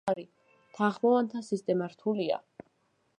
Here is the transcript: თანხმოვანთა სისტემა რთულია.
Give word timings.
თანხმოვანთა 0.77 1.43
სისტემა 1.49 1.91
რთულია. 1.95 2.43